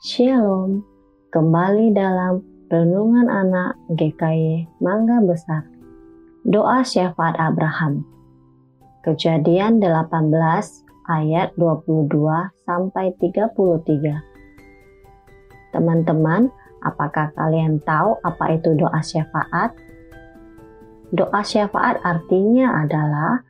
[0.00, 0.80] Shalom,
[1.28, 2.40] kembali dalam
[2.72, 5.68] Renungan Anak GKY Mangga Besar.
[6.40, 8.08] Doa syafaat Abraham.
[9.04, 10.32] Kejadian 18
[11.04, 12.08] ayat 22
[12.64, 15.76] sampai 33.
[15.76, 16.48] Teman-teman,
[16.80, 19.76] apakah kalian tahu apa itu doa syafaat?
[21.12, 23.44] Doa syafaat artinya adalah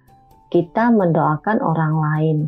[0.51, 2.39] kita mendoakan orang lain.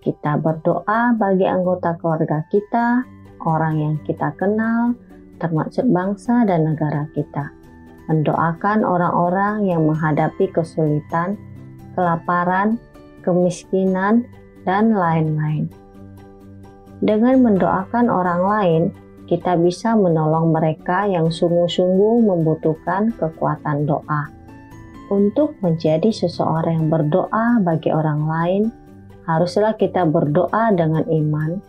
[0.00, 3.04] Kita berdoa bagi anggota keluarga kita,
[3.42, 4.94] orang yang kita kenal,
[5.42, 7.50] termasuk bangsa dan negara kita.
[8.06, 11.40] Mendoakan orang-orang yang menghadapi kesulitan,
[11.96, 12.76] kelaparan,
[13.24, 14.28] kemiskinan,
[14.68, 15.72] dan lain-lain.
[17.04, 18.82] Dengan mendoakan orang lain,
[19.24, 24.28] kita bisa menolong mereka yang sungguh-sungguh membutuhkan kekuatan doa.
[25.08, 28.62] Untuk menjadi seseorang yang berdoa bagi orang lain,
[29.24, 31.60] haruslah kita berdoa dengan iman,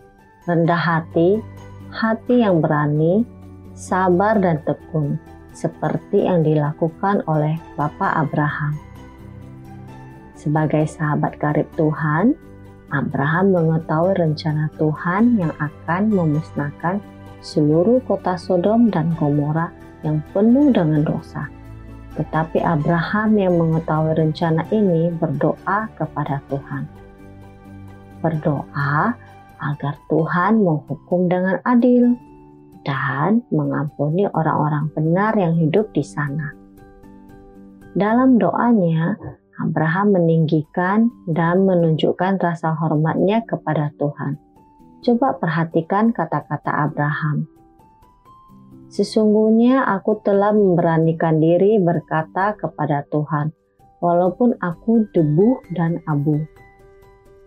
[0.48, 1.40] rendah hati,
[1.90, 3.22] hati yang berani,
[3.76, 5.20] sabar dan tekun,
[5.56, 8.76] seperti yang dilakukan oleh Bapak Abraham.
[10.36, 12.36] Sebagai sahabat karib Tuhan,
[12.92, 17.02] Abraham mengetahui rencana Tuhan yang akan memusnahkan
[17.42, 19.72] seluruh kota Sodom dan Gomora
[20.06, 21.50] yang penuh dengan dosa.
[22.14, 26.88] Tetapi Abraham yang mengetahui rencana ini berdoa kepada Tuhan.
[28.22, 29.12] Berdoa
[29.60, 32.16] agar Tuhan menghukum dengan adil
[32.86, 36.54] dan mengampuni orang-orang benar yang hidup di sana.
[37.96, 39.16] Dalam doanya,
[39.56, 44.36] Abraham meninggikan dan menunjukkan rasa hormatnya kepada Tuhan.
[45.00, 47.48] Coba perhatikan kata-kata Abraham.
[48.86, 53.50] Sesungguhnya aku telah memberanikan diri berkata kepada Tuhan,
[53.98, 56.38] walaupun aku debu dan abu.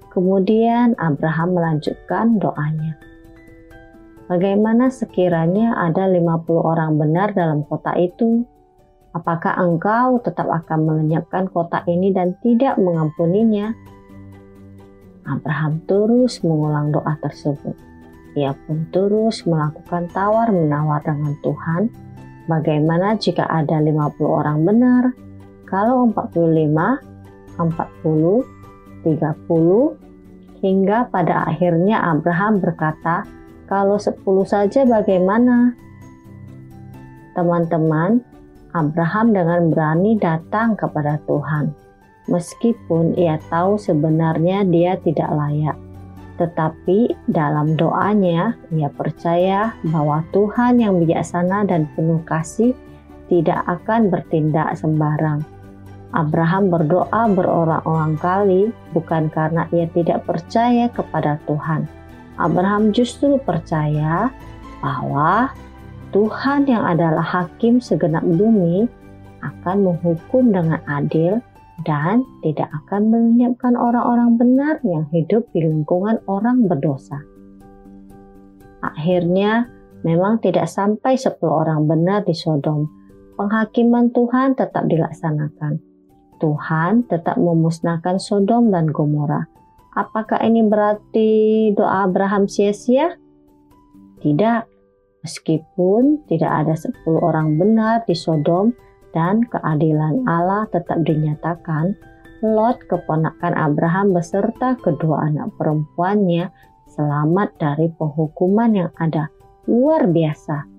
[0.10, 2.98] Kemudian Abraham melanjutkan doanya.
[4.30, 8.46] Bagaimana sekiranya ada 50 orang benar dalam kota itu?
[9.10, 13.74] Apakah engkau tetap akan melenyapkan kota ini dan tidak mengampuninya?
[15.26, 17.74] Abraham terus mengulang doa tersebut.
[18.38, 21.90] Ia pun terus melakukan tawar-menawar dengan Tuhan.
[22.46, 25.04] Bagaimana jika ada 50 orang benar?
[25.66, 26.70] Kalau 45,
[27.58, 28.59] 40,
[29.04, 33.24] 30, hingga pada akhirnya Abraham berkata,
[33.70, 35.78] kalau sepuluh saja bagaimana?
[37.38, 38.20] Teman-teman,
[38.74, 41.74] Abraham dengan berani datang kepada Tuhan.
[42.30, 45.78] Meskipun ia tahu sebenarnya dia tidak layak.
[46.38, 52.78] Tetapi dalam doanya, ia percaya bahwa Tuhan yang bijaksana dan penuh kasih
[53.28, 55.44] tidak akan bertindak sembarang.
[56.10, 61.86] Abraham berdoa berulang-ulang kali bukan karena ia tidak percaya kepada Tuhan,
[62.40, 64.34] Abraham justru percaya
[64.80, 65.54] bahwa
[66.10, 68.90] Tuhan yang adalah hakim segenap bumi
[69.46, 71.38] akan menghukum dengan adil
[71.86, 77.22] dan tidak akan melenyapkan orang-orang benar yang hidup di lingkungan orang berdosa.
[78.80, 79.68] Akhirnya,
[80.04, 82.88] memang tidak sampai 10 orang benar di Sodom.
[83.36, 85.89] Penghakiman Tuhan tetap dilaksanakan.
[86.40, 89.60] Tuhan tetap memusnahkan Sodom dan Gomora
[90.00, 91.30] Apakah ini berarti
[91.74, 93.18] doa Abraham sia-sia?
[94.22, 94.64] Tidak.
[95.26, 98.72] Meskipun tidak ada 10 orang benar di Sodom
[99.12, 101.98] dan keadilan Allah tetap dinyatakan,
[102.40, 106.48] Lot keponakan Abraham beserta kedua anak perempuannya
[106.88, 109.28] selamat dari penghukuman yang ada.
[109.68, 110.79] Luar biasa.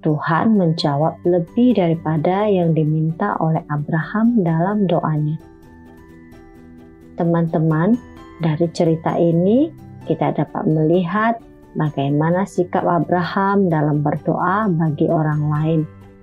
[0.00, 5.36] Tuhan menjawab lebih daripada yang diminta oleh Abraham dalam doanya.
[7.20, 8.00] Teman-teman,
[8.40, 9.68] dari cerita ini,
[10.08, 11.36] kita dapat melihat
[11.76, 15.80] bagaimana sikap Abraham dalam berdoa bagi orang lain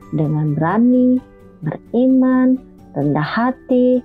[0.09, 1.21] dengan berani,
[1.61, 2.57] beriman,
[2.97, 4.01] rendah hati,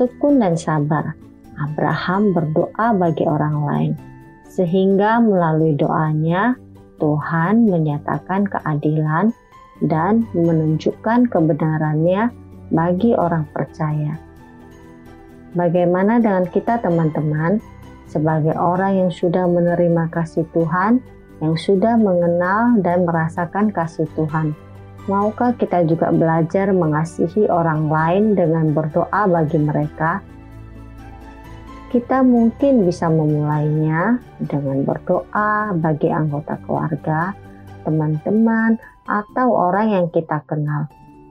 [0.00, 1.12] tekun, dan sabar.
[1.60, 3.92] Abraham berdoa bagi orang lain,
[4.48, 6.56] sehingga melalui doanya
[7.00, 9.32] Tuhan menyatakan keadilan
[9.80, 12.28] dan menunjukkan kebenarannya
[12.70, 14.20] bagi orang percaya.
[15.56, 17.58] Bagaimana dengan kita teman-teman
[18.06, 21.02] sebagai orang yang sudah menerima kasih Tuhan,
[21.42, 24.54] yang sudah mengenal dan merasakan kasih Tuhan?
[25.08, 30.22] Maukah kita juga belajar mengasihi orang lain dengan berdoa bagi mereka?
[31.90, 37.34] Kita mungkin bisa memulainya dengan berdoa bagi anggota keluarga,
[37.82, 38.78] teman-teman,
[39.10, 40.86] atau orang yang kita kenal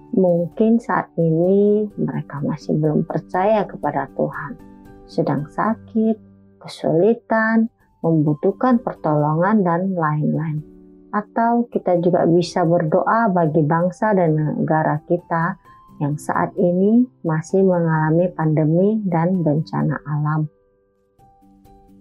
[0.09, 4.57] Mungkin saat ini mereka masih belum percaya kepada Tuhan,
[5.05, 6.17] sedang sakit,
[6.57, 7.69] kesulitan,
[8.01, 10.65] membutuhkan pertolongan, dan lain-lain.
[11.13, 15.61] Atau kita juga bisa berdoa bagi bangsa dan negara kita
[15.99, 20.47] yang saat ini masih mengalami pandemi dan bencana alam.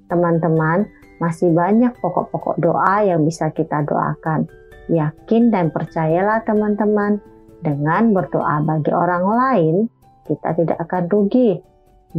[0.08, 0.86] Teman-teman,
[1.18, 4.46] masih banyak pokok-pokok doa yang bisa kita doakan.
[4.88, 7.20] Yakin dan percayalah teman-teman,
[7.58, 9.76] dengan berdoa bagi orang lain,
[10.30, 11.58] kita tidak akan rugi.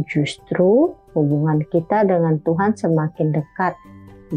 [0.06, 3.74] Justru hubungan kita dengan Tuhan semakin dekat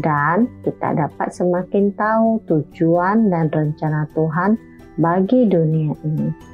[0.00, 4.58] dan kita dapat semakin tahu tujuan dan rencana Tuhan
[4.98, 6.53] bagi dunia ini.